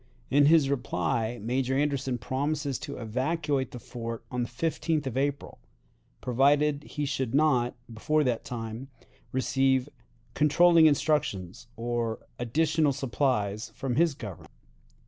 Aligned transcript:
In 0.31 0.47
his 0.47 0.67
reply 0.67 1.37
Major 1.43 1.77
Anderson 1.77 2.17
promises 2.17 2.79
to 2.79 2.97
evacuate 2.97 3.69
the 3.69 3.77
fort 3.77 4.25
on 4.31 4.41
the 4.41 4.49
15th 4.49 5.05
of 5.05 5.15
April, 5.15 5.59
provided 6.21 6.81
he 6.85 7.05
should 7.05 7.35
not, 7.35 7.75
before 7.93 8.23
that 8.23 8.43
time, 8.43 8.87
receive 9.31 9.89
"controlling 10.33 10.87
instructions" 10.87 11.67
or 11.75 12.25
"additional 12.39 12.93
supplies" 12.93 13.71
from 13.75 13.95
his 13.95 14.15
Government. 14.15 14.49